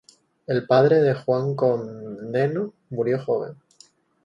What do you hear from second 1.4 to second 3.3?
Comneno murió